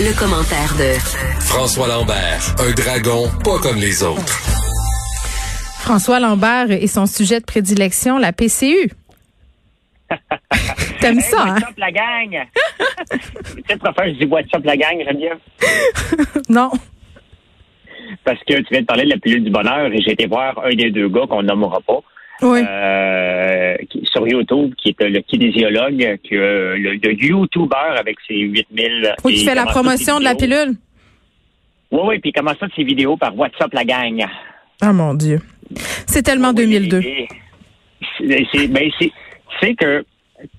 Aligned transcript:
Le, 0.00 0.16
commentaire 0.16 0.72
de 0.78 0.96
François 1.40 1.88
Lambert, 1.88 2.54
un 2.60 2.70
dragon 2.72 3.28
pas 3.42 3.58
comme 3.58 3.80
les 3.80 4.04
autres. 4.04 4.22
François 5.80 6.20
Lambert 6.20 6.70
et 6.70 6.86
son 6.86 7.06
sujet 7.06 7.40
de 7.40 7.44
prédilection, 7.44 8.16
la 8.16 8.32
PCU. 8.32 8.92
T'aimes 11.00 11.20
ça, 11.20 11.42
hein? 11.42 11.56
Up, 11.56 11.76
la 11.76 11.90
gang? 11.90 12.46
tu 13.10 13.18
sais, 13.68 13.76
préfère, 13.76 14.06
je 14.06 14.18
dis 14.20 14.26
what's 14.26 14.54
up, 14.54 14.64
la 14.64 14.76
gang, 14.76 15.02
j'aime 15.04 15.16
bien. 15.16 15.38
Non. 16.48 16.70
Parce 18.24 18.38
que 18.44 18.54
tu 18.54 18.66
viens 18.70 18.82
de 18.82 18.86
parler 18.86 19.04
de 19.04 19.10
la 19.10 19.18
pilule 19.18 19.42
du 19.42 19.50
bonheur 19.50 19.92
et 19.92 20.00
j'ai 20.00 20.12
été 20.12 20.26
voir 20.26 20.58
un 20.64 20.74
des 20.76 20.92
deux 20.92 21.08
gars 21.08 21.26
qu'on 21.28 21.42
nommera 21.42 21.80
pas. 21.80 22.00
Oui. 22.42 22.60
euh, 22.66 23.76
qui- 23.90 24.04
sur 24.04 24.26
YouTube, 24.28 24.74
qui 24.76 24.90
est 24.90 25.04
le 25.08 25.20
kinésiologue, 25.20 26.18
que, 26.28 26.34
le, 26.76 26.94
le 27.02 27.12
YouTuber 27.14 27.96
avec 27.98 28.16
ses 28.26 28.34
8000... 28.36 29.14
Oui, 29.24 29.34
qui 29.34 29.44
fait 29.44 29.54
la 29.54 29.64
promotion 29.66 30.18
de 30.18 30.24
la 30.24 30.34
pilule. 30.34 30.74
Oui, 31.90 32.00
oui, 32.04 32.18
puis 32.18 32.30
il 32.30 32.32
commence 32.32 32.58
toutes 32.58 32.74
ses 32.76 32.84
vidéos 32.84 33.16
par 33.16 33.36
What's 33.36 33.60
up, 33.62 33.72
la 33.72 33.84
gang. 33.84 34.24
Ah, 34.80 34.92
mon 34.92 35.14
Dieu. 35.14 35.40
C'est 36.06 36.22
tellement 36.22 36.50
Oui, 36.50 36.56
2002. 36.66 37.00
et- 37.00 37.28
C'est 38.18 38.46
c'est- 38.52 38.68
ben, 38.68 38.88
c'est- 39.00 39.12
c'est 39.60 39.74
que 39.74 40.04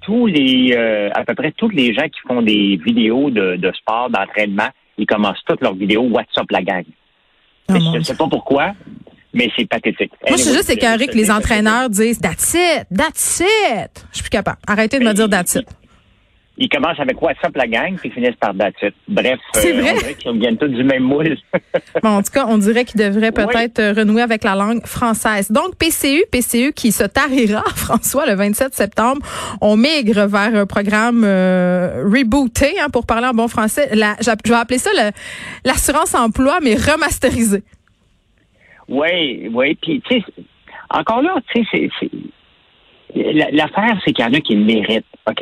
tous 0.01 0.25
les, 0.27 0.73
euh, 0.75 1.09
à 1.13 1.23
peu 1.23 1.35
près 1.35 1.51
tous 1.53 1.69
les 1.69 1.93
gens 1.93 2.03
qui 2.09 2.19
font 2.27 2.41
des 2.41 2.77
vidéos 2.85 3.29
de, 3.29 3.55
de 3.55 3.71
sport, 3.73 4.09
d'entraînement, 4.09 4.67
ils 4.97 5.05
commencent 5.05 5.41
toutes 5.45 5.61
leurs 5.61 5.75
vidéos 5.75 6.03
What's 6.03 6.37
up 6.37 6.47
la 6.51 6.61
gang. 6.61 6.83
Oh, 7.69 7.75
je 7.75 7.97
ne 7.99 8.03
sais 8.03 8.15
pas 8.17 8.27
pourquoi, 8.27 8.73
mais 9.33 9.49
c'est 9.57 9.67
pathétique. 9.67 10.11
Moi, 10.27 10.37
je 10.37 10.43
suis 10.43 10.53
juste 10.53 10.69
écœurée 10.69 11.07
que 11.07 11.15
les 11.17 11.29
entraîneurs 11.31 11.89
disent 11.89 12.19
That's 12.19 12.53
it, 12.53 12.85
that's 12.95 13.41
it. 13.41 14.05
Je 14.11 14.15
suis 14.17 14.23
plus 14.23 14.29
capable. 14.29 14.57
Arrêtez 14.67 14.99
de 14.99 15.03
me 15.05 15.13
dire 15.13 15.29
that's 15.29 15.55
it. 15.55 15.67
Ils 16.61 16.67
commencent 16.67 16.99
avec 16.99 17.21
What's 17.21 17.37
up 17.45 17.55
la 17.55 17.67
gang, 17.67 17.95
puis 17.95 18.09
ils 18.09 18.11
finissent 18.11 18.35
par 18.37 18.53
That's 18.53 18.75
it. 18.81 18.93
Bref, 19.07 19.39
C'est 19.53 19.71
vrai? 19.71 19.93
on 19.95 19.97
dirait 19.99 20.13
qu'ils 20.15 20.39
viennent 20.39 20.57
tous 20.57 20.67
du 20.67 20.83
même 20.83 21.03
moule. 21.03 21.37
Bon, 22.03 22.09
en 22.09 22.21
tout 22.21 22.33
cas, 22.33 22.45
on 22.49 22.57
dirait 22.57 22.83
qu'il 22.83 22.99
devrait 22.99 23.31
peut-être 23.31 23.79
euh, 23.79 23.93
renouer 23.93 24.21
avec 24.21 24.43
la 24.43 24.55
langue 24.55 24.85
française. 24.85 25.49
Donc, 25.51 25.77
PCU, 25.77 26.25
PCU 26.29 26.73
qui 26.73 26.91
se 26.91 27.05
tarira, 27.05 27.63
François, 27.75 28.25
le 28.25 28.35
27 28.35 28.75
septembre. 28.75 29.21
On 29.61 29.77
migre 29.77 30.27
vers 30.27 30.53
un 30.53 30.65
programme 30.65 31.23
euh, 31.23 32.03
rebooté, 32.03 32.77
hein, 32.77 32.87
pour 32.91 33.05
parler 33.05 33.27
en 33.27 33.33
bon 33.33 33.47
français. 33.47 33.89
La, 33.93 34.17
je 34.19 34.25
vais 34.49 34.55
appeler 34.55 34.79
ça 34.79 34.89
le- 34.93 35.11
l'assurance 35.63 36.13
emploi, 36.13 36.59
mais 36.61 36.75
remasterisé. 36.75 37.63
Oui, 38.89 39.47
oui. 39.53 39.75
Puis, 39.81 40.01
tu 40.01 40.19
sais, 40.19 40.25
encore 40.89 41.21
là, 41.21 41.35
tu 41.53 41.63
sais, 41.65 41.89
L'affaire, 43.51 43.99
c'est 44.05 44.13
qu'il 44.13 44.23
y 44.23 44.27
en 44.27 44.33
a 44.33 44.39
qui 44.39 44.55
le 44.55 44.63
méritent, 44.65 45.05
OK? 45.27 45.41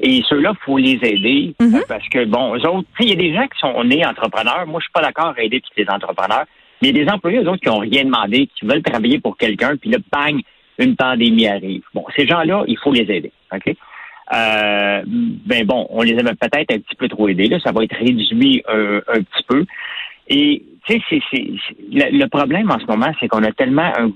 Et 0.00 0.22
ceux-là, 0.28 0.52
il 0.54 0.64
faut 0.64 0.76
les 0.76 0.98
aider 1.02 1.54
Mhm. 1.58 1.82
parce 1.88 2.06
que, 2.10 2.24
bon, 2.26 2.54
eux 2.54 2.66
autres, 2.68 2.86
tu 2.98 3.02
sais, 3.02 3.04
il 3.04 3.08
y 3.08 3.12
a 3.12 3.16
des 3.16 3.34
gens 3.34 3.46
qui 3.46 3.58
sont 3.58 3.82
nés 3.84 4.04
entrepreneurs. 4.04 4.66
Moi, 4.66 4.80
je 4.80 4.84
suis 4.84 4.92
pas 4.92 5.00
d'accord 5.00 5.32
à 5.36 5.42
aider 5.42 5.60
tous 5.60 5.70
les 5.78 5.88
entrepreneurs. 5.88 6.44
Mais 6.82 6.90
il 6.90 6.96
y 6.96 7.00
a 7.00 7.04
des 7.04 7.10
employés, 7.10 7.38
eux 7.38 7.48
autres, 7.48 7.62
qui 7.62 7.70
ont 7.70 7.78
rien 7.78 8.04
demandé, 8.04 8.48
qui 8.54 8.66
veulent 8.66 8.82
travailler 8.82 9.18
pour 9.18 9.38
quelqu'un, 9.38 9.76
puis 9.76 9.88
là, 9.88 9.96
bang, 10.12 10.38
une 10.78 10.94
pandémie 10.94 11.46
arrive. 11.48 11.82
Bon, 11.94 12.04
ces 12.14 12.26
gens-là, 12.26 12.64
il 12.68 12.76
faut 12.78 12.92
les 12.92 13.10
aider, 13.10 13.32
OK? 13.50 13.74
Euh, 14.34 15.02
ben 15.06 15.64
bon, 15.64 15.86
on 15.88 16.02
les 16.02 16.18
avait 16.18 16.34
peut-être 16.34 16.70
un 16.74 16.78
petit 16.80 16.96
peu 16.96 17.08
trop 17.08 17.28
aidés. 17.28 17.46
Là, 17.48 17.58
ça 17.60 17.72
va 17.72 17.82
être 17.84 17.96
réduit 17.96 18.62
un, 18.68 18.96
un 19.08 19.22
petit 19.22 19.42
peu. 19.48 19.64
Et 20.28 20.62
tu 20.86 21.00
sais, 21.08 21.20
le, 21.32 22.18
le 22.18 22.26
problème 22.28 22.70
en 22.70 22.78
ce 22.78 22.86
moment, 22.86 23.12
c'est 23.20 23.28
qu'on 23.28 23.42
a 23.44 23.52
tellement 23.52 23.90
un, 23.98 24.10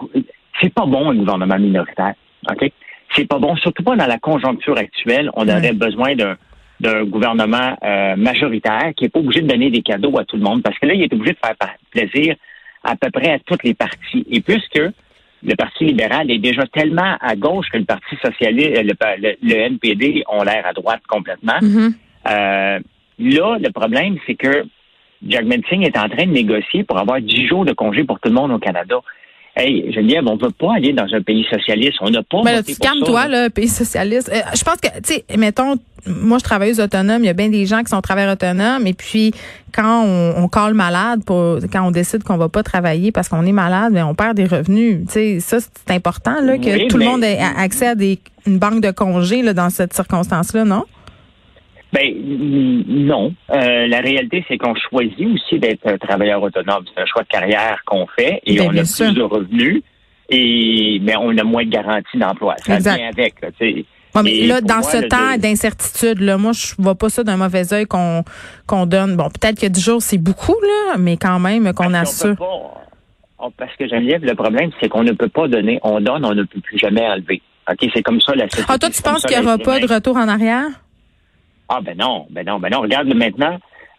c'est 0.60 0.72
pas 0.72 0.86
bon 0.86 1.10
un 1.10 1.14
gouvernement 1.14 1.58
minoritaire, 1.58 2.14
ok? 2.50 2.70
C'est 3.16 3.26
pas 3.28 3.38
bon, 3.38 3.56
surtout 3.56 3.82
pas 3.82 3.96
dans 3.96 4.06
la 4.06 4.18
conjoncture 4.18 4.78
actuelle. 4.78 5.30
On 5.34 5.48
aurait 5.48 5.72
besoin 5.72 6.14
d'un 6.14 6.36
d'un 6.78 7.04
gouvernement 7.04 7.76
euh, 7.84 8.16
majoritaire 8.16 8.92
qui 8.96 9.04
est 9.04 9.08
pas 9.10 9.18
obligé 9.20 9.42
de 9.42 9.48
donner 9.48 9.68
des 9.70 9.82
cadeaux 9.82 10.18
à 10.18 10.24
tout 10.24 10.36
le 10.36 10.42
monde, 10.42 10.62
parce 10.62 10.78
que 10.78 10.86
là, 10.86 10.94
il 10.94 11.02
est 11.02 11.12
obligé 11.12 11.32
de 11.34 11.38
faire 11.44 11.54
plaisir 11.90 12.36
à 12.84 12.96
peu 12.96 13.10
près 13.10 13.32
à 13.32 13.38
toutes 13.40 13.64
les 13.64 13.74
partis. 13.74 14.24
Et 14.30 14.40
puisque 14.40 14.80
le 15.42 15.54
Parti 15.56 15.84
libéral 15.84 16.30
est 16.30 16.38
déjà 16.38 16.66
tellement 16.68 17.16
à 17.20 17.36
gauche 17.36 17.66
que 17.70 17.76
le 17.76 17.84
Parti 17.84 18.16
socialiste, 18.24 18.78
euh, 18.78 18.82
le, 18.82 18.94
le- 19.20 19.36
le 19.42 19.54
NPD 19.56 20.22
ont 20.30 20.42
l'air 20.42 20.64
à 20.66 20.72
droite 20.72 21.02
complètement. 21.06 21.58
Mhm. 21.60 21.92
Euh, 22.28 22.78
là, 23.18 23.58
le 23.58 23.70
problème, 23.72 24.16
c'est 24.26 24.36
que 24.36 24.64
Jagmeet 25.28 25.62
Singh 25.68 25.82
est 25.84 25.98
en 25.98 26.08
train 26.08 26.26
de 26.26 26.32
négocier 26.32 26.84
pour 26.84 26.98
avoir 26.98 27.20
10 27.20 27.46
jours 27.46 27.64
de 27.64 27.72
congé 27.72 28.04
pour 28.04 28.18
tout 28.20 28.28
le 28.28 28.34
monde 28.34 28.52
au 28.52 28.58
Canada. 28.58 28.96
Hey, 29.56 29.92
Geneviève, 29.92 30.22
on 30.26 30.36
ne 30.36 30.40
veut 30.42 30.52
pas 30.52 30.74
aller 30.76 30.92
dans 30.92 31.12
un 31.12 31.20
pays 31.22 31.44
socialiste. 31.50 31.94
On 32.00 32.08
n'a 32.08 32.22
pas 32.22 32.40
Ben 32.44 32.52
là, 32.52 32.62
tu 32.62 32.76
calmes-toi, 32.76 33.26
là. 33.26 33.50
pays 33.50 33.66
socialiste. 33.68 34.30
Euh, 34.32 34.38
je 34.56 34.62
pense 34.62 34.76
que, 34.76 34.88
tu 35.02 35.14
sais, 35.14 35.24
mettons, 35.36 35.74
moi, 36.06 36.38
je 36.38 36.44
travailleuse 36.44 36.78
autonome. 36.80 37.24
Il 37.24 37.26
y 37.26 37.30
a 37.30 37.32
bien 37.34 37.48
des 37.48 37.66
gens 37.66 37.80
qui 37.80 37.88
sont 37.90 38.00
travailleurs 38.00 38.32
autonomes. 38.34 38.86
Et 38.86 38.94
puis, 38.94 39.32
quand 39.74 40.04
on, 40.06 40.34
on 40.44 40.48
colle 40.48 40.74
malade, 40.74 41.24
pour, 41.26 41.58
quand 41.70 41.82
on 41.86 41.90
décide 41.90 42.22
qu'on 42.22 42.36
va 42.38 42.48
pas 42.48 42.62
travailler 42.62 43.10
parce 43.10 43.28
qu'on 43.28 43.44
est 43.44 43.52
malade, 43.52 43.92
ben, 43.92 44.06
on 44.06 44.14
perd 44.14 44.36
des 44.36 44.46
revenus. 44.46 45.00
Tu 45.08 45.12
sais, 45.12 45.40
ça, 45.40 45.58
c'est 45.60 45.92
important, 45.94 46.40
là, 46.40 46.56
que 46.56 46.70
Oui, 46.72 46.86
tout 46.88 46.96
le 46.96 47.04
mais- 47.04 47.10
monde 47.10 47.24
ait 47.24 47.38
accès 47.58 47.88
à 47.88 47.94
des, 47.96 48.20
une 48.46 48.58
banque 48.58 48.80
de 48.80 48.92
congés, 48.92 49.42
là, 49.42 49.52
dans 49.52 49.68
cette 49.68 49.92
circonstance-là, 49.92 50.64
non? 50.64 50.84
Ben 51.92 52.14
non. 52.86 53.34
Euh, 53.50 53.86
la 53.88 54.00
réalité, 54.00 54.44
c'est 54.48 54.58
qu'on 54.58 54.74
choisit 54.74 55.26
aussi 55.34 55.58
d'être 55.58 55.86
un 55.86 55.98
travailleur 55.98 56.42
autonome. 56.42 56.84
C'est 56.94 57.02
un 57.02 57.06
choix 57.06 57.22
de 57.22 57.28
carrière 57.28 57.80
qu'on 57.84 58.06
fait 58.06 58.40
et 58.46 58.58
Ben, 58.58 58.68
on 58.72 58.76
a 58.76 58.84
sûr. 58.84 59.06
plus 59.06 59.14
de 59.16 59.22
revenus 59.22 59.82
et 60.28 61.00
mais 61.02 61.14
on 61.16 61.36
a 61.36 61.42
moins 61.42 61.64
de 61.64 61.70
garantie 61.70 62.16
d'emploi. 62.16 62.54
Ça 62.58 62.76
Exact. 62.76 62.96
vient 62.96 63.08
avec. 63.08 63.40
Là, 63.42 63.48
tu 63.58 63.74
sais. 63.74 63.84
Bon, 64.14 64.22
mais 64.24 64.46
là, 64.46 64.60
dans 64.60 64.74
moi, 64.76 64.82
ce 64.82 64.96
temps 65.06 65.36
de- 65.36 65.40
d'incertitude, 65.40 66.20
là, 66.20 66.36
moi, 66.36 66.50
je 66.52 66.74
vois 66.78 66.96
pas 66.96 67.08
ça 67.08 67.22
d'un 67.22 67.36
mauvais 67.36 67.72
œil 67.72 67.86
qu'on 67.86 68.24
qu'on 68.66 68.86
donne. 68.86 69.16
Bon, 69.16 69.28
peut-être 69.28 69.60
que 69.60 69.66
10 69.66 69.84
jours, 69.84 70.02
c'est 70.02 70.18
beaucoup, 70.18 70.56
là, 70.62 70.96
mais 70.98 71.16
quand 71.16 71.38
même 71.38 71.72
qu'on 71.72 71.90
Parce 71.92 72.22
assure. 72.22 72.36
pas- 72.36 72.84
on- 73.38 73.50
parce 73.52 73.74
que 73.76 73.88
Geneviève, 73.88 74.24
le 74.24 74.34
problème, 74.34 74.70
c'est 74.80 74.88
qu'on 74.88 75.02
ne 75.04 75.12
peut 75.12 75.28
pas 75.28 75.48
donner. 75.48 75.78
On 75.82 76.00
donne, 76.00 76.24
on 76.24 76.34
ne 76.34 76.42
peut 76.42 76.60
plus 76.60 76.78
jamais 76.78 77.06
enlever. 77.06 77.40
OK, 77.70 77.88
c'est 77.94 78.02
comme 78.02 78.20
ça 78.20 78.34
la 78.34 78.48
société. 78.48 78.66
Ah, 78.72 78.78
toi, 78.78 78.90
tu 78.90 79.00
penses 79.02 79.24
qu'il 79.24 79.36
y 79.36 79.40
aura 79.40 79.58
pas 79.58 79.78
de 79.78 79.86
retour 79.92 80.16
en 80.16 80.26
arrière? 80.28 80.66
Ah 81.72 81.80
ben 81.80 81.96
non, 81.96 82.26
ben 82.30 82.44
non, 82.44 82.58
ben 82.58 82.68
non. 82.70 82.80
Regarde 82.80 83.14
maintenant, 83.14 83.56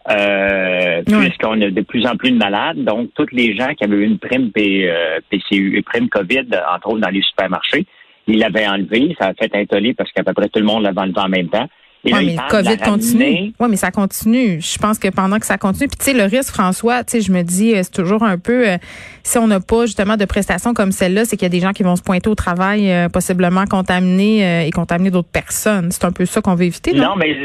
euh, 0.10 1.02
puisqu'on 1.22 1.62
a 1.62 1.70
de 1.70 1.82
plus 1.82 2.06
en 2.06 2.16
plus 2.18 2.32
de 2.32 2.38
malades, 2.38 2.84
donc 2.84 3.10
tous 3.16 3.28
les 3.32 3.56
gens 3.56 3.74
qui 3.76 3.84
avaient 3.86 3.96
eu 3.98 4.06
une 4.06 4.20
prime 4.20 4.52
P- 4.52 4.90
euh, 4.90 5.20
PCU, 5.30 5.78
une 5.78 5.84
prime 5.84 6.10
COVID, 6.10 6.48
entre 6.74 6.90
autres 6.90 7.00
dans 7.00 7.10
les 7.10 7.22
supermarchés, 7.22 7.86
ils 8.28 8.40
l'avaient 8.40 8.68
enlevé. 8.68 9.16
Ça 9.20 9.28
a 9.28 9.34
fait 9.34 9.56
un 9.56 9.66
tollé 9.66 9.94
parce 9.94 10.12
qu'à 10.12 10.24
peu 10.24 10.34
près 10.34 10.50
tout 10.50 10.60
le 10.60 10.66
monde 10.66 10.84
l'avait 10.84 11.00
enlevé 11.02 11.20
en 11.20 11.30
même 11.30 11.50
temps. 11.50 11.68
Et 12.04 12.14
Oui, 12.14 12.26
là, 12.26 12.26
mais 12.26 12.34
le 12.36 12.64
COVID 12.64 12.78
continue. 12.78 13.54
Oui, 13.60 13.68
mais 13.70 13.76
ça 13.76 13.92
continue. 13.92 14.60
Je 14.60 14.78
pense 14.80 14.98
que 14.98 15.08
pendant 15.10 15.38
que 15.38 15.46
ça 15.46 15.60
continue, 15.60 15.88
puis 15.88 15.98
tu 16.00 16.06
sais, 16.06 16.14
le 16.14 16.24
risque, 16.24 16.52
François, 16.52 17.04
tu 17.04 17.12
sais, 17.12 17.22
je 17.22 17.32
me 17.32 17.44
dis, 17.44 17.76
euh, 17.76 17.82
c'est 17.84 17.94
toujours 17.94 18.24
un 18.24 18.40
peu, 18.40 18.68
euh, 18.68 18.78
si 19.22 19.38
on 19.38 19.46
n'a 19.46 19.60
pas 19.60 19.86
justement 19.86 20.18
de 20.18 20.26
prestations 20.26 20.74
comme 20.74 20.92
celle-là, 20.92 21.26
c'est 21.26 21.38
qu'il 21.38 21.46
y 21.46 21.46
a 21.46 21.50
des 21.50 21.60
gens 21.60 21.74
qui 21.74 21.84
vont 21.84 21.96
se 21.96 22.02
pointer 22.02 22.28
au 22.28 22.34
travail, 22.34 22.92
euh, 22.92 23.08
possiblement 23.08 23.66
contaminés 23.66 24.44
euh, 24.44 24.66
et 24.66 24.72
contaminer 24.72 25.12
d'autres 25.12 25.30
personnes. 25.32 25.92
C'est 25.92 26.06
un 26.06 26.12
peu 26.12 26.26
ça 26.26 26.42
qu'on 26.42 26.56
veut 26.56 26.66
éviter, 26.66 26.94
non? 26.94 27.10
Non, 27.10 27.16
mais 27.18 27.36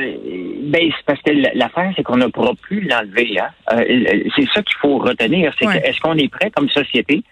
ben, 0.65 0.91
c'est 0.97 1.05
parce 1.05 1.21
que 1.21 1.33
l'affaire, 1.55 1.93
c'est 1.95 2.03
qu'on 2.03 2.17
ne 2.17 2.27
pourra 2.29 2.53
plus 2.63 2.81
l'enlever. 2.81 3.39
Hein? 3.39 3.51
C'est 4.37 4.47
ça 4.55 4.63
qu'il 4.63 4.77
faut 4.81 4.97
retenir. 4.99 5.53
C'est 5.59 5.67
Ouais. 5.67 5.83
est-ce 5.85 6.01
qu'on 6.01 6.15
est 6.17 6.29
prêt 6.31 6.51
comme 6.57 6.69
société 6.71 7.23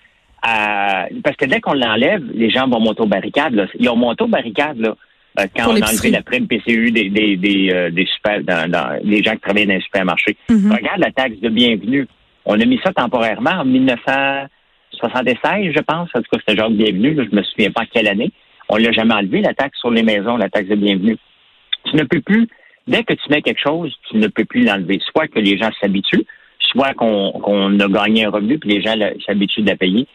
à. 0.43 1.06
Parce 1.22 1.37
que 1.37 1.46
dès 1.46 1.60
qu'on 1.60 1.72
l'enlève, 1.72 2.22
les 2.34 2.50
gens 2.50 2.69
vont 2.69 2.81
monter 2.81 3.00
aux 3.00 3.06
barricades. 3.06 3.54
Là. 3.54 3.66
Ils 3.78 3.88
ont 3.88 3.96
monté 3.96 4.25
aux 4.25 4.28
barricades 4.28 4.78
là, 4.78 4.94
quand 5.36 5.64
Pour 5.64 5.72
on 5.72 5.76
a 5.76 5.90
enlevé 5.90 6.10
la 6.10 6.22
prime 6.22 6.46
PCU 6.46 6.90
des, 6.92 7.10
des, 7.10 7.36
des, 7.36 7.70
euh, 7.72 7.90
des 7.90 8.06
super, 8.06 8.40
dans, 8.42 8.70
dans- 8.70 9.00
des 9.04 9.22
gens 9.22 9.32
qui 9.32 9.40
travaillent 9.40 9.66
dans 9.66 9.75
les 9.75 9.81
supermarchés. 9.81 10.36
Mhm. 10.48 10.72
Regarde 10.72 11.00
la 11.00 11.10
taxe 11.10 11.38
de 11.40 11.48
bienvenue. 11.48 12.06
On 12.44 12.60
a 12.60 12.64
mis 12.64 12.78
ça 12.84 12.92
temporairement 12.92 13.50
en 13.50 13.64
1976, 13.64 15.72
je 15.75 15.81
pense. 15.82 16.08
En 16.14 16.20
tout 16.20 16.26
cas, 16.32 16.38
c'était 16.46 16.56
genre 16.60 16.70
de 16.70 16.76
bienvenue. 16.76 17.14
Là, 17.14 17.25
je 17.31 17.36
me 17.36 17.42
souviens 17.42 17.70
pas 17.70 17.84
quelle 17.92 18.08
année. 18.08 18.31
On 18.69 18.76
l'a 18.76 18.92
jamais 18.92 19.14
enlevé, 19.14 19.40
la 19.42 19.54
taxe 19.54 19.78
sur 19.78 19.90
les 19.90 20.02
maisons, 20.02 20.36
la 20.36 20.48
taxe 20.48 20.69
de 20.69 20.75
bienvenue. 20.76 21.16
Tu 21.86 21.96
ne 21.96 22.04
peux 22.04 22.20
plus, 22.20 22.48
dès 22.86 23.02
que 23.02 23.12
tu 23.14 23.22
mets 23.31 23.42
quelque 23.42 23.60
chose, 23.60 23.94
tu 24.10 24.16
ne 24.16 24.26
peux 24.28 24.44
plus 24.44 24.64
l'enlever. 24.64 25.00
Soit 25.12 25.28
que 25.28 25.38
les 25.38 25.58
gens 25.58 25.70
s'habituent, 25.81 26.25
soit 26.60 26.94
qu'on 26.94 27.32
qu'on 27.32 27.78
a 27.78 27.88
gagné 27.88 28.25
un 28.25 28.31
revenu 28.31 28.58
puis 28.58 28.70
les 28.70 28.82
gens 28.82 28.94
s'habituent 29.26 29.62
de 29.62 29.69
la 29.70 29.76
payer. 29.76 30.06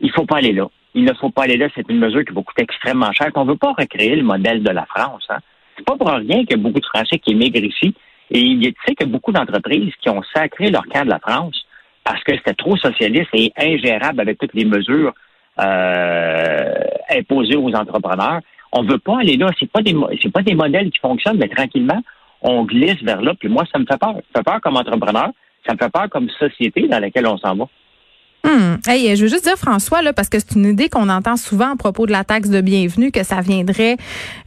Il 0.00 0.10
faut 0.12 0.24
pas 0.24 0.36
aller 0.38 0.52
là. 0.52 0.66
Il 0.98 1.04
ne 1.04 1.14
faut 1.14 1.30
pas 1.30 1.44
aller 1.44 1.56
là. 1.56 1.68
C'est 1.76 1.88
une 1.88 2.00
mesure 2.00 2.24
qui 2.24 2.34
va 2.34 2.42
coûter 2.42 2.64
extrêmement 2.64 3.12
cher. 3.12 3.30
On 3.36 3.44
ne 3.44 3.50
veut 3.52 3.56
pas 3.56 3.72
recréer 3.72 4.16
le 4.16 4.24
modèle 4.24 4.64
de 4.64 4.70
la 4.70 4.84
France. 4.84 5.24
Hein. 5.30 5.38
C'est 5.76 5.84
pas 5.84 5.96
pour 5.96 6.08
rien 6.08 6.44
qu'il 6.44 6.50
y 6.50 6.54
a 6.54 6.56
beaucoup 6.56 6.80
de 6.80 6.86
Français 6.86 7.20
qui 7.20 7.30
émigrent 7.30 7.64
ici 7.64 7.94
Et 8.32 8.40
il 8.40 8.60
tu 8.60 8.74
sais 8.84 8.96
que 8.96 9.04
beaucoup 9.04 9.30
d'entreprises 9.30 9.92
qui 10.00 10.10
ont 10.10 10.22
sacré 10.34 10.70
leur 10.70 10.84
camp 10.86 11.04
de 11.04 11.10
la 11.10 11.20
France 11.20 11.64
parce 12.02 12.20
que 12.24 12.32
c'était 12.34 12.54
trop 12.54 12.76
socialiste 12.76 13.28
et 13.32 13.52
ingérable 13.56 14.20
avec 14.20 14.38
toutes 14.38 14.54
les 14.54 14.64
mesures 14.64 15.12
euh, 15.60 16.74
imposées 17.10 17.56
aux 17.56 17.72
entrepreneurs. 17.72 18.40
On 18.72 18.82
veut 18.82 18.98
pas 18.98 19.20
aller 19.20 19.36
là. 19.36 19.50
C'est 19.60 19.70
pas 19.70 19.80
c'est 20.20 20.32
pas 20.32 20.42
des 20.42 20.54
modèles 20.56 20.90
qui 20.90 20.98
fonctionnent, 20.98 21.38
mais 21.38 21.48
tranquillement, 21.48 22.02
on 22.42 22.64
glisse 22.64 23.00
vers 23.04 23.22
là. 23.22 23.34
Puis 23.38 23.48
moi, 23.48 23.62
ça 23.72 23.78
me 23.78 23.86
fait 23.86 23.98
peur. 23.98 24.14
Ça 24.14 24.16
me 24.16 24.38
fait 24.38 24.42
peur 24.42 24.60
comme 24.60 24.76
entrepreneur. 24.76 25.30
Ça 25.64 25.74
me 25.74 25.78
fait 25.78 25.92
peur 25.92 26.08
comme 26.10 26.28
société 26.30 26.88
dans 26.88 26.98
laquelle 26.98 27.26
on 27.28 27.38
s'en 27.38 27.54
va. 27.54 27.68
Hmm. 28.44 28.76
Hey, 28.86 29.16
je 29.16 29.22
veux 29.22 29.28
juste 29.28 29.44
dire, 29.44 29.56
François, 29.56 30.00
là, 30.00 30.12
parce 30.12 30.28
que 30.28 30.38
c'est 30.38 30.54
une 30.54 30.66
idée 30.66 30.88
qu'on 30.88 31.08
entend 31.08 31.36
souvent 31.36 31.72
à 31.72 31.76
propos 31.76 32.06
de 32.06 32.12
la 32.12 32.22
taxe 32.22 32.48
de 32.48 32.60
bienvenue, 32.60 33.10
que 33.10 33.24
ça 33.24 33.40
viendrait, 33.40 33.96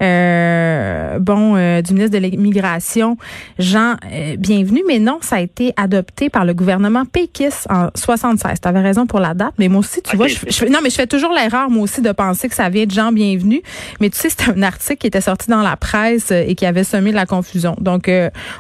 euh, 0.02 1.20
bon, 1.20 1.56
euh, 1.58 1.82
du 1.82 1.94
ministre 1.94 2.18
de 2.18 2.24
l'Immigration, 2.24 3.18
Jean 3.60 3.96
euh, 4.12 4.38
Bienvenu, 4.38 4.82
mais 4.88 5.00
non, 5.00 5.20
ça 5.22 5.38
a 5.38 5.40
été 5.42 5.74
adopté 5.76 6.30
par 6.30 6.46
le 6.46 6.54
gouvernement 6.54 7.04
Pékis 7.06 7.50
en 7.70 7.90
76. 7.94 8.62
Tu 8.62 8.68
avais 8.68 8.80
raison 8.80 9.06
pour 9.08 9.20
la 9.20 9.34
date, 9.34 9.54
mais 9.60 9.68
moi 9.68 9.82
aussi, 9.82 10.02
tu 10.02 10.16
vois, 10.16 10.28
je, 10.28 10.66
non, 10.66 10.80
mais 10.82 10.90
je 10.90 10.96
fais 10.96 11.08
toujours 11.08 11.34
l'erreur, 11.34 11.70
moi 11.70 11.84
aussi, 11.84 12.02
de 12.02 12.12
penser 12.14 12.48
que 12.48 12.56
ça 12.56 12.70
vient 12.70 12.86
de 12.86 12.92
Jean 12.92 13.12
Bienvenu, 13.12 13.62
mais 14.00 14.10
tu 14.10 14.18
sais, 14.18 14.30
c'est 14.30 14.50
un 14.50 14.64
article 14.64 15.00
qui 15.00 15.08
était 15.08 15.22
sorti 15.22 15.50
dans 15.50 15.62
la 15.62 15.76
presse 15.76 16.32
et 16.32 16.56
qui 16.56 16.66
avait 16.66 16.86
semé 16.86 17.12
de 17.12 17.16
la 17.16 17.26
confusion. 17.26 17.76
Donc, 17.82 18.10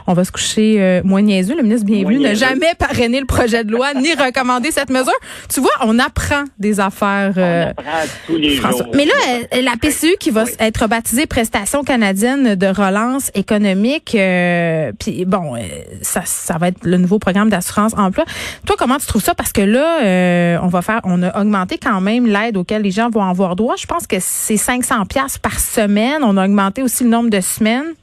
on 0.07 0.13
va 0.13 0.25
se 0.25 0.31
coucher 0.31 1.01
moins 1.06 1.22
niaiseux. 1.22 1.56
Le 1.56 1.63
ministre 1.63 1.86
Bienvenu 1.86 2.19
n'a 2.19 2.33
jamais 2.33 2.74
parrainé 2.78 3.22
le 3.22 3.25
projet 3.25 3.63
de 3.63 3.72
loi 3.72 3.94
ni 3.94 4.13
recommandé 4.13 4.72
cette 4.72 4.89
mesure. 4.89 5.12
Tu 5.53 5.59
vois, 5.59 5.71
on 5.81 6.00
apprend 6.00 6.44
des 6.59 6.79
affaires. 6.79 7.33
on 7.35 7.39
euh, 7.39 7.69
apprend 7.69 8.07
tous 8.27 8.38
les 8.38 8.56
jours. 8.56 8.83
Mais 8.94 9.06
là, 9.06 9.13
euh, 9.53 9.62
la 9.62 9.73
PCU 9.79 10.15
qui 10.19 10.31
va 10.31 10.45
être 10.59 10.88
baptisée 10.88 11.25
Prestation 11.25 11.83
canadienne 11.83 12.56
de 12.56 12.68
relance 12.68 13.31
économique, 13.35 14.15
euh, 14.15 14.91
puis 15.00 15.25
bon, 15.25 15.56
ça, 16.01 16.21
ça 16.25 16.57
va 16.57 16.69
être 16.69 16.85
le 16.85 16.97
nouveau 16.97 17.19
programme 17.19 17.50
d'assurance 17.50 17.94
emploi. 17.97 18.25
Toi, 18.65 18.75
comment 18.77 18.97
tu 18.97 19.06
trouves 19.06 19.23
ça? 19.23 19.35
Parce 19.35 19.51
que 19.51 19.62
là, 19.62 20.59
on 20.63 20.68
va 20.68 20.81
faire, 20.81 21.01
on 21.03 21.21
a 21.23 21.39
augmenté 21.39 21.77
quand 21.77 22.01
même 22.01 22.25
l'aide 22.27 22.57
auquel 22.57 22.81
les 22.81 22.91
gens 22.91 23.09
vont 23.09 23.23
avoir 23.23 23.56
droit. 23.56 23.75
Je 23.77 23.85
pense 23.85 24.07
que 24.07 24.18
c'est 24.19 24.57
500 24.57 25.06
pièces 25.06 25.38
par 25.38 25.59
semaine. 25.59 26.23
On 26.23 26.38
a 26.38 26.45
augmenté 26.45 26.81
aussi 26.83 27.03
le 27.03 27.09
nombre 27.09 27.29
de 27.29 27.41
semaines. 27.41 27.94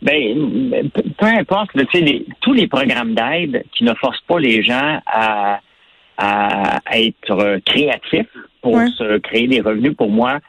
Ben, 0.00 0.90
peu 1.18 1.26
importe, 1.26 1.70
tous 2.40 2.52
les 2.52 2.68
programmes 2.68 3.14
d'aide 3.14 3.64
qui 3.76 3.84
ne 3.84 3.94
forcent 3.94 4.22
pas 4.28 4.38
les 4.38 4.62
gens 4.62 5.00
à 5.06 5.60
à, 6.18 6.80
être 6.92 7.60
créatif 7.64 8.26
pour 8.60 8.76
se 8.76 9.18
créer 9.18 9.46
des 9.46 9.60
revenus, 9.60 9.96
pour 9.96 10.10
moi, 10.10 10.40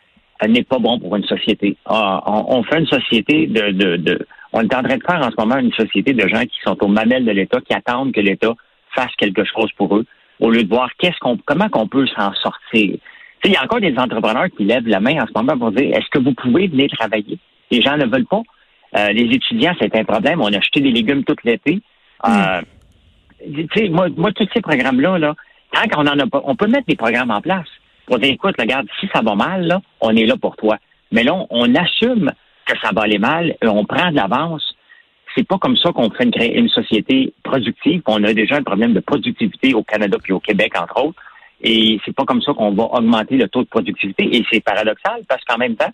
n'est 0.48 0.64
pas 0.64 0.80
bon 0.80 1.00
pour 1.00 1.16
une 1.16 1.24
société. 1.26 1.78
Ah, 1.86 2.22
on, 2.26 2.64
fait 2.64 2.80
une 2.80 2.88
société 2.88 3.48
de, 3.48 3.72
de, 3.72 3.98
de, 3.98 4.28
On 4.52 4.62
est 4.62 4.76
en 4.76 4.84
train 4.84 4.98
de 4.98 5.04
faire 5.04 5.22
en 5.22 5.30
ce 5.30 5.36
moment 5.38 5.58
une 5.58 5.74
société 5.74 6.14
de 6.14 6.28
gens 6.28 6.42
qui 6.42 6.60
sont 6.64 6.78
aux 6.84 6.88
mamelles 6.88 7.26
de 7.26 7.32
l'État, 7.32 7.60
qui 7.62 7.74
attendent 7.74 8.14
que 8.14 8.22
l'État 8.22 8.54
fasse 8.96 9.14
quelque 9.18 9.44
chose 9.44 9.72
pour 9.78 9.96
eux, 9.96 10.06
au 10.40 10.50
lieu 10.50 10.64
de 10.64 10.70
voir 10.70 10.90
qu'est-ce 10.98 11.20
qu'on, 11.20 11.38
comment 11.46 11.70
qu'on 11.70 11.88
peut 11.88 12.08
s'en 12.08 12.34
sortir. 12.34 12.98
Il 13.46 13.52
y 13.52 13.56
a 13.56 13.64
encore 13.64 13.80
des 13.80 13.96
entrepreneurs 13.98 14.48
qui 14.58 14.66
lèvent 14.66 14.88
la 14.88 15.00
main 15.00 15.22
en 15.22 15.28
ce 15.28 15.32
moment 15.36 15.58
pour 15.58 15.72
dire 15.72 15.96
est-ce 15.96 16.10
que 16.10 16.20
vous 16.20 16.34
pouvez 16.34 16.68
venir 16.68 16.90
travailler? 16.92 17.38
Les 17.72 17.82
gens 17.82 17.96
ne 17.98 18.06
veulent 18.06 18.26
pas. 18.26 18.42
Euh, 18.98 19.10
les 19.10 19.36
étudiants, 19.36 19.76
c'est 19.80 19.96
un 19.96 20.04
problème. 20.04 20.42
On 20.42 20.52
a 20.52 20.58
acheté 20.58 20.82
des 20.82 20.92
légumes 20.92 21.24
tout 21.24 21.36
l'été. 21.44 21.80
Euh, 22.28 22.62
moi, 23.92 24.08
moi, 24.18 24.32
tous 24.34 24.48
ces 24.54 24.62
programmes-là, 24.62 25.20
là, 25.20 25.36
Tant 25.72 25.88
qu'on 25.88 26.08
en 26.08 26.20
a 26.20 26.28
pas, 26.28 26.42
on 26.46 26.56
peut 26.56 26.68
mettre 26.68 26.88
des 26.88 26.96
programmes 26.96 27.32
en 27.32 27.42
place 27.42 27.68
pour 28.06 28.20
dire, 28.20 28.34
écoute, 28.34 28.56
regarde, 28.60 28.88
si 29.00 29.08
ça 29.14 29.22
va 29.22 29.36
mal, 29.36 29.68
là, 29.68 29.82
on 30.02 30.16
est 30.16 30.26
là 30.26 30.36
pour 30.36 30.56
toi. 30.56 30.78
Mais 31.12 31.24
là, 31.24 31.34
on, 31.50 31.76
assume 31.76 32.32
que 32.66 32.78
ça 32.80 32.90
va 32.94 33.04
aller 33.04 33.20
mal, 33.20 33.56
et 33.62 33.68
on 33.68 33.86
prend 33.86 34.10
de 34.10 34.16
l'avance. 34.16 34.76
C'est 35.36 35.48
pas 35.48 35.58
comme 35.58 35.78
ça 35.78 35.92
qu'on 35.92 36.10
fait 36.10 36.24
une, 36.24 36.58
une 36.58 36.70
société 36.70 37.34
productive. 37.44 38.02
On 38.08 38.24
a 38.24 38.34
déjà 38.34 38.56
un 38.56 38.64
problème 38.64 38.94
de 38.94 39.00
productivité 39.00 39.74
au 39.74 39.84
Canada 39.84 40.18
puis 40.22 40.34
au 40.34 40.40
Québec, 40.40 40.74
entre 40.80 41.06
autres. 41.06 41.22
Et 41.62 42.00
c'est 42.06 42.16
pas 42.16 42.26
comme 42.26 42.42
ça 42.42 42.54
qu'on 42.54 42.72
va 42.72 42.84
augmenter 42.84 43.38
le 43.38 43.48
taux 43.48 43.64
de 43.64 43.68
productivité. 43.68 44.36
Et 44.36 44.44
c'est 44.52 44.64
paradoxal 44.64 45.22
parce 45.28 45.44
qu'en 45.44 45.58
même 45.58 45.76
temps, 45.76 45.92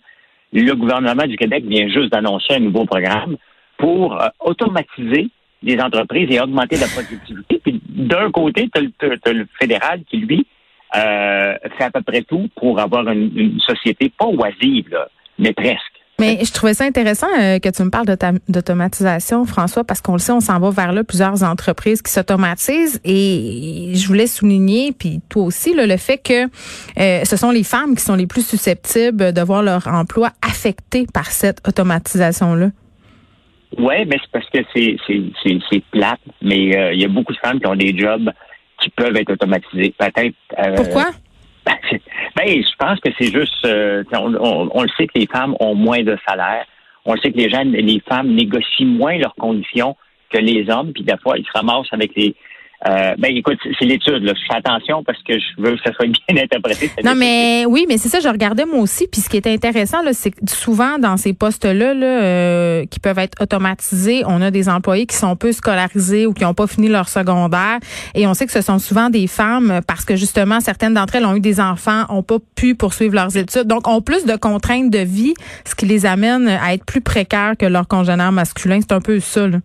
le 0.52 0.72
gouvernement 0.74 1.26
du 1.26 1.36
Québec 1.36 1.64
vient 1.66 1.88
juste 1.88 2.10
d'annoncer 2.12 2.54
un 2.54 2.60
nouveau 2.60 2.84
programme 2.86 3.36
pour 3.78 4.20
euh, 4.20 4.28
automatiser 4.40 5.28
des 5.62 5.78
entreprises 5.80 6.28
et 6.30 6.40
augmenter 6.40 6.76
la 6.76 6.86
productivité. 6.86 7.60
Puis 7.62 7.80
d'un 7.88 8.30
côté, 8.30 8.68
tu 8.74 9.06
as, 9.06 9.32
le 9.32 9.46
fédéral 9.58 10.00
qui, 10.08 10.18
lui, 10.18 10.46
euh, 10.94 11.54
fait 11.76 11.84
à 11.84 11.90
peu 11.90 12.02
près 12.02 12.22
tout 12.22 12.48
pour 12.56 12.78
avoir 12.78 13.08
une, 13.08 13.58
société 13.60 14.12
pas 14.16 14.26
oisive, 14.26 14.96
mais 15.38 15.52
presque. 15.52 15.82
Mais 16.18 16.42
je 16.42 16.50
trouvais 16.50 16.72
ça 16.72 16.84
intéressant 16.84 17.26
euh, 17.38 17.58
que 17.58 17.68
tu 17.68 17.82
me 17.82 17.90
parles 17.90 18.06
d'automatisation, 18.48 19.44
François, 19.44 19.84
parce 19.84 20.00
qu'on 20.00 20.14
le 20.14 20.18
sait, 20.18 20.32
on 20.32 20.40
s'en 20.40 20.58
va 20.58 20.70
vers 20.70 20.92
là, 20.92 21.04
plusieurs 21.04 21.42
entreprises 21.42 22.00
qui 22.00 22.10
s'automatisent. 22.10 23.00
Et 23.04 23.92
je 23.94 24.06
voulais 24.06 24.26
souligner, 24.26 24.92
puis 24.92 25.20
toi 25.28 25.42
aussi, 25.42 25.74
le 25.74 25.96
fait 25.98 26.16
que 26.16 26.44
euh, 26.98 27.24
ce 27.24 27.36
sont 27.36 27.50
les 27.50 27.64
femmes 27.64 27.94
qui 27.96 28.02
sont 28.02 28.14
les 28.14 28.26
plus 28.26 28.46
susceptibles 28.46 29.34
de 29.34 29.40
voir 29.42 29.62
leur 29.62 29.88
emploi 29.88 30.30
affecté 30.40 31.06
par 31.12 31.26
cette 31.26 31.66
automatisation-là. 31.68 32.70
Oui, 33.78 33.94
mais 34.06 34.16
c'est 34.20 34.30
parce 34.32 34.48
que 34.50 34.58
c'est, 34.74 34.96
c'est, 35.06 35.58
c'est, 35.70 35.84
plate, 35.90 36.20
mais 36.40 36.76
euh, 36.76 36.92
il 36.92 37.00
y 37.00 37.04
a 37.04 37.08
beaucoup 37.08 37.32
de 37.32 37.38
femmes 37.38 37.60
qui 37.60 37.66
ont 37.66 37.76
des 37.76 37.96
jobs 37.96 38.30
qui 38.80 38.90
peuvent 38.90 39.16
être 39.16 39.32
automatisés. 39.32 39.94
Peut-être. 39.98 40.34
Euh, 40.58 40.74
Pourquoi? 40.76 41.10
Ben, 42.36 42.46
je 42.46 42.76
pense 42.78 43.00
que 43.00 43.10
c'est 43.18 43.32
juste. 43.32 43.64
Euh, 43.64 44.04
on, 44.12 44.68
on, 44.72 44.82
le 44.82 44.88
sait 44.96 45.06
que 45.06 45.18
les 45.18 45.26
femmes 45.26 45.56
ont 45.58 45.74
moins 45.74 46.02
de 46.02 46.16
salaire. 46.28 46.64
On 47.06 47.14
le 47.14 47.20
sait 47.20 47.32
que 47.32 47.38
les 47.38 47.48
gens, 47.48 47.62
les 47.64 48.00
femmes 48.06 48.34
négocient 48.34 48.86
moins 48.86 49.16
leurs 49.16 49.34
conditions 49.34 49.96
que 50.30 50.38
les 50.38 50.68
hommes, 50.70 50.92
puis 50.92 51.02
des 51.02 51.16
fois, 51.22 51.38
ils 51.38 51.44
se 51.44 51.50
ramassent 51.54 51.92
avec 51.92 52.14
les 52.14 52.36
euh, 52.84 53.14
ben 53.18 53.34
écoute, 53.34 53.58
c'est 53.78 53.86
l'étude. 53.86 54.22
Je 54.22 54.46
fais 54.46 54.56
attention 54.56 55.02
parce 55.02 55.22
que 55.22 55.38
je 55.38 55.46
veux 55.58 55.76
que 55.76 55.82
ça 55.84 55.92
soit 55.94 56.06
bien 56.28 56.42
interprété. 56.42 56.90
Non, 57.04 57.14
mais 57.14 57.64
oui, 57.66 57.86
mais 57.88 57.98
c'est 57.98 58.08
ça, 58.08 58.20
je 58.20 58.28
regardais 58.28 58.66
moi 58.66 58.80
aussi. 58.80 59.06
Puis 59.10 59.22
ce 59.22 59.28
qui 59.28 59.36
est 59.36 59.46
intéressant, 59.46 60.02
là, 60.02 60.12
c'est 60.12 60.30
que 60.30 60.38
souvent 60.46 60.98
dans 60.98 61.16
ces 61.16 61.32
postes-là, 61.32 61.94
là, 61.94 62.06
euh, 62.06 62.84
qui 62.86 63.00
peuvent 63.00 63.18
être 63.18 63.40
automatisés, 63.40 64.22
on 64.26 64.42
a 64.42 64.50
des 64.50 64.68
employés 64.68 65.06
qui 65.06 65.16
sont 65.16 65.36
peu 65.36 65.52
scolarisés 65.52 66.26
ou 66.26 66.34
qui 66.34 66.44
n'ont 66.44 66.54
pas 66.54 66.66
fini 66.66 66.88
leur 66.88 67.08
secondaire. 67.08 67.78
Et 68.14 68.26
on 68.26 68.34
sait 68.34 68.46
que 68.46 68.52
ce 68.52 68.60
sont 68.60 68.78
souvent 68.78 69.10
des 69.10 69.26
femmes 69.26 69.80
parce 69.86 70.04
que 70.04 70.16
justement, 70.16 70.60
certaines 70.60 70.94
d'entre 70.94 71.16
elles 71.16 71.26
ont 71.26 71.34
eu 71.34 71.40
des 71.40 71.60
enfants, 71.60 72.04
ont 72.08 72.22
pas 72.22 72.38
pu 72.54 72.74
poursuivre 72.74 73.14
leurs 73.14 73.36
études, 73.36 73.64
donc 73.64 73.88
ont 73.88 74.02
plus 74.02 74.24
de 74.24 74.36
contraintes 74.36 74.90
de 74.90 74.98
vie, 74.98 75.34
ce 75.64 75.74
qui 75.74 75.86
les 75.86 76.06
amène 76.06 76.48
à 76.48 76.74
être 76.74 76.84
plus 76.84 77.00
précaires 77.00 77.54
que 77.58 77.66
leurs 77.66 77.88
congénères 77.88 78.32
masculins. 78.32 78.80
C'est 78.80 78.92
un 78.92 79.00
peu 79.00 79.20
ça. 79.20 79.48
Là. 79.48 79.58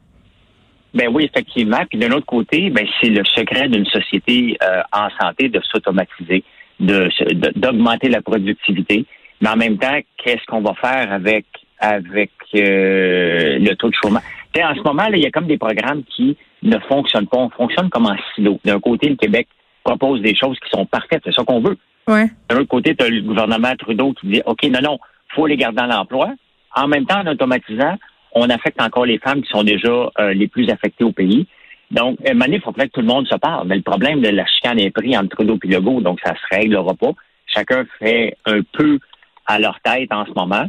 Ben 0.93 1.07
oui, 1.11 1.25
effectivement. 1.25 1.83
Puis 1.89 1.97
d'un 1.97 2.11
autre 2.11 2.25
côté, 2.25 2.69
ben 2.69 2.85
c'est 2.99 3.09
le 3.09 3.23
secret 3.23 3.69
d'une 3.69 3.85
société 3.85 4.57
euh, 4.63 4.81
en 4.92 5.09
santé 5.21 5.49
de 5.49 5.61
s'automatiser, 5.63 6.44
de 6.80 7.09
d'augmenter 7.56 8.09
la 8.09 8.21
productivité. 8.21 9.06
Mais 9.39 9.49
en 9.49 9.56
même 9.56 9.77
temps, 9.77 9.97
qu'est-ce 10.18 10.45
qu'on 10.47 10.61
va 10.61 10.73
faire 10.75 11.11
avec 11.11 11.45
avec 11.80 12.31
euh, 12.56 13.57
le 13.59 13.73
taux 13.75 13.89
de 13.89 13.95
chômage? 14.01 14.23
En 14.57 14.75
ce 14.75 14.81
moment, 14.81 15.04
là, 15.04 15.16
il 15.16 15.23
y 15.23 15.25
a 15.25 15.31
comme 15.31 15.47
des 15.47 15.57
programmes 15.57 16.04
qui 16.04 16.37
ne 16.61 16.77
fonctionnent 16.80 17.27
pas. 17.27 17.37
On 17.37 17.49
fonctionne 17.49 17.89
comme 17.89 18.07
en 18.07 18.16
silo. 18.35 18.59
D'un 18.66 18.80
côté, 18.80 19.07
le 19.09 19.16
Québec 19.16 19.47
propose 19.83 20.21
des 20.21 20.35
choses 20.35 20.59
qui 20.59 20.69
sont 20.69 20.85
parfaites, 20.85 21.21
c'est 21.25 21.33
ça 21.33 21.44
qu'on 21.44 21.61
veut. 21.61 21.77
Ouais. 22.07 22.30
D'un 22.49 22.57
autre 22.57 22.68
côté, 22.68 22.95
tu 22.95 23.06
as 23.06 23.09
le 23.09 23.21
gouvernement 23.21 23.73
Trudeau 23.77 24.13
qui 24.13 24.27
dit 24.27 24.42
OK, 24.45 24.63
non, 24.63 24.81
non, 24.81 24.99
faut 25.30 25.47
les 25.47 25.56
garder 25.56 25.77
dans 25.77 25.87
l'emploi. 25.87 26.33
En 26.75 26.87
même 26.87 27.06
temps, 27.06 27.21
en 27.21 27.27
automatisant, 27.27 27.97
on 28.33 28.50
affecte 28.50 28.81
encore 28.81 29.06
les 29.06 29.19
femmes 29.19 29.42
qui 29.42 29.50
sont 29.50 29.64
déjà 29.64 30.09
euh, 30.19 30.33
les 30.33 30.47
plus 30.47 30.69
affectées 30.69 31.04
au 31.04 31.11
pays. 31.11 31.47
Donc, 31.92 32.18
à 32.26 32.31
un 32.31 32.33
moment 32.33 32.45
il 32.47 32.61
faudrait 32.61 32.88
que 32.88 32.94
tout 32.94 33.02
le 33.02 33.07
monde 33.07 33.28
se 33.28 33.35
parle. 33.35 33.68
Mais 33.68 33.76
le 33.76 33.81
problème 33.81 34.21
de 34.21 34.30
la 34.30 34.45
chicane 34.45 34.80
est 34.80 34.92
pris 34.92 35.18
entre 35.18 35.30
Trudeau 35.35 35.59
et 35.64 35.68
Legault, 35.68 36.02
donc 36.02 36.19
ça 36.23 36.33
se 36.33 36.56
réglera 36.56 36.94
pas. 36.94 37.11
Chacun 37.47 37.85
fait 38.00 38.38
un 38.45 38.61
peu 38.71 39.00
à 39.45 39.59
leur 39.59 39.80
tête 39.81 40.11
en 40.11 40.26
ce 40.26 40.31
moment. 40.31 40.66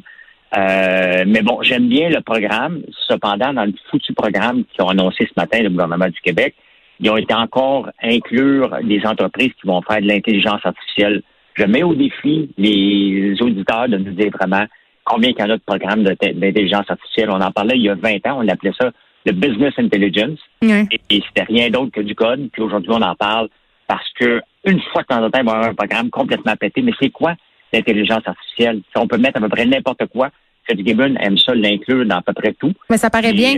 Euh, 0.56 1.24
mais 1.26 1.42
bon, 1.42 1.62
j'aime 1.62 1.88
bien 1.88 2.10
le 2.10 2.20
programme. 2.20 2.82
Cependant, 3.08 3.52
dans 3.52 3.64
le 3.64 3.72
foutu 3.90 4.12
programme 4.12 4.64
qu'ils 4.64 4.84
ont 4.84 4.88
annoncé 4.88 5.26
ce 5.26 5.40
matin, 5.40 5.62
le 5.62 5.70
gouvernement 5.70 6.08
du 6.08 6.20
Québec, 6.20 6.54
ils 7.00 7.10
ont 7.10 7.16
été 7.16 7.34
encore 7.34 7.88
inclure 8.02 8.76
des 8.82 9.04
entreprises 9.06 9.52
qui 9.60 9.66
vont 9.66 9.80
faire 9.82 10.00
de 10.00 10.06
l'intelligence 10.06 10.60
artificielle. 10.64 11.22
Je 11.54 11.64
mets 11.64 11.82
au 11.82 11.94
défi 11.94 12.50
les 12.58 13.36
auditeurs 13.40 13.88
de 13.88 13.98
nous 13.98 14.12
dire 14.12 14.30
vraiment 14.30 14.64
combien 15.04 15.30
il 15.30 15.38
y 15.38 15.42
en 15.42 15.50
a 15.50 15.56
de 15.56 15.62
programmes 15.64 16.02
d'intelligence 16.02 16.88
artificielle. 16.88 17.30
On 17.30 17.40
en 17.40 17.50
parlait 17.50 17.76
il 17.76 17.82
y 17.82 17.88
a 17.88 17.94
20 17.94 18.26
ans, 18.26 18.38
on 18.42 18.48
appelait 18.48 18.72
ça 18.78 18.90
le 19.24 19.32
business 19.32 19.74
intelligence. 19.78 20.38
Et, 20.62 20.88
c'était 21.10 21.44
rien 21.44 21.70
d'autre 21.70 21.92
que 21.92 22.00
du 22.00 22.14
code. 22.14 22.48
Puis 22.52 22.62
aujourd'hui, 22.62 22.90
on 22.92 23.02
en 23.02 23.14
parle 23.14 23.48
parce 23.86 24.08
que 24.18 24.40
une 24.64 24.80
fois 24.92 25.02
de 25.02 25.06
temps 25.08 25.24
en 25.24 25.30
temps, 25.30 25.40
il 25.40 25.46
va 25.46 25.52
avoir 25.52 25.70
un 25.70 25.74
programme 25.74 26.10
complètement 26.10 26.56
pété. 26.56 26.82
Mais 26.82 26.92
c'est 27.00 27.10
quoi 27.10 27.34
l'intelligence 27.72 28.22
artificielle? 28.26 28.82
on 28.96 29.06
peut 29.06 29.18
mettre 29.18 29.38
à 29.38 29.40
peu 29.40 29.48
près 29.48 29.66
n'importe 29.66 30.06
quoi. 30.06 30.30
Fitzgibbon 30.68 31.16
aime 31.16 31.38
ça 31.38 31.54
l'inclure 31.54 32.06
dans 32.06 32.18
à 32.18 32.22
peu 32.22 32.32
près 32.32 32.52
tout. 32.52 32.72
Mais 32.88 32.96
ça 32.96 33.10
paraît 33.10 33.32
bien. 33.32 33.56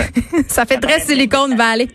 ça 0.46 0.64
fait 0.64 0.78
très 0.78 1.00
Silicon 1.00 1.54
Valley. 1.54 1.88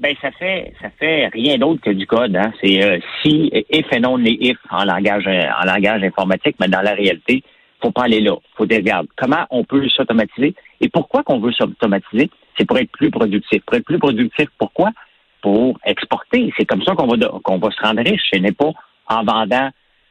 Ben 0.00 0.14
ça 0.22 0.30
fait 0.30 0.72
ça 0.80 0.88
fait 0.98 1.26
rien 1.26 1.58
d'autre 1.58 1.80
que 1.82 1.90
du 1.90 2.06
code. 2.06 2.34
Hein. 2.36 2.52
C'est 2.62 2.82
euh, 2.82 2.98
si 3.20 3.50
if 3.52 3.92
et 3.92 4.00
non 4.00 4.16
les 4.16 4.38
if 4.40 4.56
en 4.70 4.84
langage 4.84 5.26
en 5.26 5.66
langage 5.66 6.04
informatique, 6.04 6.54
mais 6.60 6.68
dans 6.68 6.82
la 6.82 6.94
réalité, 6.94 7.42
faut 7.80 7.90
pas 7.90 8.04
aller 8.04 8.20
là. 8.20 8.34
faut 8.56 8.66
dire, 8.66 8.78
regarde, 8.78 9.06
comment 9.16 9.46
on 9.50 9.64
peut 9.64 9.86
s'automatiser 9.88 10.54
et 10.80 10.88
pourquoi 10.88 11.22
qu'on 11.22 11.40
veut 11.40 11.52
s'automatiser? 11.52 12.30
C'est 12.56 12.64
pour 12.64 12.78
être 12.78 12.90
plus 12.90 13.10
productif. 13.10 13.62
Pour 13.64 13.76
être 13.76 13.84
plus 13.84 13.98
productif, 13.98 14.48
pourquoi? 14.58 14.90
Pour 15.42 15.78
exporter. 15.84 16.52
C'est 16.58 16.64
comme 16.64 16.82
ça 16.82 16.94
qu'on 16.94 17.06
va, 17.06 17.16
qu'on 17.44 17.58
va 17.58 17.70
se 17.70 17.80
rendre 17.80 18.02
riche. 18.02 18.22
Ce 18.32 18.38
n'est 18.38 18.52
pas 18.52 18.72
en 19.08 19.24
vendant 19.24 19.70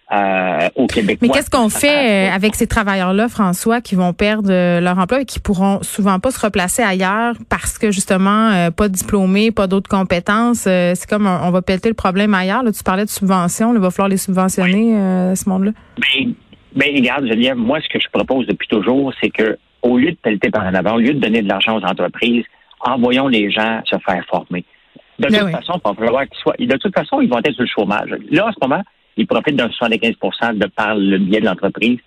euh, 0.10 0.70
au 0.76 0.88
Québec. 0.88 1.20
Mais 1.22 1.28
qu'est-ce 1.28 1.50
qu'on 1.50 1.68
fait 1.68 2.30
euh, 2.30 2.34
avec 2.34 2.56
ces 2.56 2.66
travailleurs-là, 2.66 3.28
François, 3.28 3.82
qui 3.82 3.96
vont 3.96 4.14
perdre 4.14 4.50
euh, 4.50 4.80
leur 4.80 4.98
emploi 4.98 5.20
et 5.20 5.26
qui 5.26 5.42
pourront 5.42 5.84
souvent 5.84 6.22
pas 6.22 6.32
se 6.32 6.40
replacer 6.40 6.82
ailleurs 6.82 7.36
parce 7.50 7.78
que 7.78 7.92
justement 7.92 8.72
pas 8.72 8.88
diplômés, 8.88 9.52
pas 9.52 9.68
d'autres 9.68 9.90
compétences. 9.90 10.60
c'est 10.60 11.10
comme 11.10 11.28
on 11.28 11.52
va 11.52 11.62
péter 11.62 11.90
le 11.90 11.96
problème 11.96 12.34
ailleurs. 12.34 12.64
Là, 12.64 12.72
tu 12.72 12.84
parlais 12.84 13.04
de 13.04 13.10
subventions, 13.10 13.74
il 13.74 13.82
va 13.82 13.92
falloir 13.92 14.08
les 14.08 14.16
subventionner 14.16 14.94
ce 15.36 15.50
monde-là. 15.50 15.72
Ben, 16.76 16.96
regarde, 16.96 17.26
Geneviève, 17.28 17.58
moi 17.58 17.80
ce 17.82 17.88
que 17.90 18.00
je 18.00 18.08
propose 18.12 18.46
depuis 18.48 18.68
toujours, 18.68 19.14
c'est 19.22 19.30
que 19.30 19.58
au 19.82 19.98
lieu 19.98 20.12
de 20.12 20.18
pelleter 20.18 20.50
par 20.50 20.66
en 20.66 20.74
avant, 20.74 20.96
au 20.96 21.00
lieu 21.00 21.14
de 21.14 21.20
donner 21.20 21.42
de 21.42 21.48
l'argent 21.48 21.78
aux 21.78 21.84
entreprises, 21.84 22.46
envoyons 22.82 23.28
les 23.28 23.50
gens 23.50 23.82
se 23.86 23.98
faire 24.00 24.24
former. 24.26 24.64
De 25.20 25.30
ben 25.30 25.40
toute 25.40 25.52
façon, 25.52 25.80
pour 25.80 25.96
qu'ils 25.96 26.40
soient, 26.42 26.56
de 26.60 26.78
toute 26.78 26.94
façon, 26.94 27.22
ils 27.22 27.30
vont 27.30 27.40
être 27.40 27.52
sur 27.52 27.64
le 27.64 27.70
chômage. 27.70 28.10
Là, 28.30 28.48
en 28.48 28.52
ce 28.52 28.58
moment, 28.62 28.84
ils 29.16 29.26
profitent 29.26 29.56
d'un 29.56 29.68
75% 29.68 30.58
de 30.58 30.68
par 30.68 30.96
le 30.96 31.18
biais 31.18 31.40
de 31.40 31.46
l'entreprise 31.46 31.98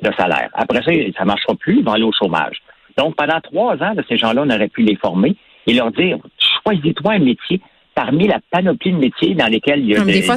de 0.00 0.10
salaire. 0.16 0.50
Après 0.54 0.82
ça, 0.82 0.92
ça 1.16 1.22
ne 1.22 1.26
marchera 1.26 1.54
plus, 1.56 1.78
ils 1.78 1.84
vont 1.84 1.92
aller 1.92 2.04
au 2.04 2.12
chômage. 2.12 2.62
Donc, 2.96 3.16
pendant 3.16 3.40
trois 3.40 3.74
ans, 3.82 3.94
de 3.94 4.04
ces 4.08 4.16
gens-là, 4.16 4.42
on 4.44 4.50
aurait 4.50 4.68
pu 4.68 4.82
les 4.82 4.96
former 4.96 5.36
et 5.66 5.74
leur 5.74 5.90
dire, 5.90 6.18
choisis-toi 6.62 7.12
un 7.12 7.18
métier 7.18 7.60
parmi 8.00 8.26
la 8.26 8.40
panoplie 8.50 8.92
de 8.92 8.96
métiers 8.96 9.34
dans 9.34 9.46
lesquels 9.46 9.80
il 9.80 9.90
y 9.90 9.96
a, 9.96 10.02
des, 10.02 10.22
fois 10.22 10.36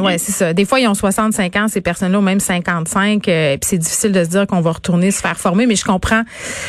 ouais, 0.00 0.16
c'est 0.16 0.30
ça. 0.30 0.54
Des 0.54 0.64
fois 0.64 0.78
ils 0.78 0.86
ont 0.86 0.94
65 0.94 1.56
ans 1.56 1.66
ces 1.66 1.80
personnes-là 1.80 2.20
ou 2.20 2.22
même 2.22 2.38
55 2.38 3.26
euh, 3.26 3.54
et 3.54 3.58
puis 3.58 3.68
c'est 3.68 3.78
difficile 3.78 4.12
de 4.12 4.22
se 4.22 4.30
dire 4.30 4.46
qu'on 4.46 4.60
va 4.60 4.70
retourner 4.70 5.10
se 5.10 5.20
faire 5.20 5.36
former 5.36 5.66
mais 5.66 5.74
je 5.74 5.84
comprends 5.84 6.22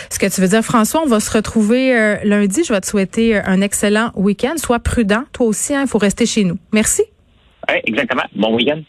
ce 0.10 0.18
que 0.18 0.26
tu 0.34 0.42
veux 0.42 0.48
dire 0.48 0.64
François, 0.64 1.04
on 1.04 1.08
va 1.08 1.20
se 1.20 1.30
retrouver 1.32 1.96
euh, 1.96 2.16
lundi, 2.24 2.64
je 2.64 2.74
vais 2.74 2.82
te 2.82 2.88
souhaiter 2.88 3.38
euh, 3.38 3.42
un 3.46 3.62
excellent 3.62 4.10
week-end, 4.16 4.56
sois 4.58 4.80
prudent 4.80 5.26
toi 5.32 5.46
aussi, 5.46 5.74
il 5.74 5.76
hein, 5.76 5.86
faut 5.86 6.00
rester 6.00 6.26
chez 6.26 6.44
nous. 6.44 6.58
Merci. 6.74 7.04
Oui, 7.70 7.76
exactement. 7.86 8.24
Bon 8.36 8.56
week-end. 8.56 8.82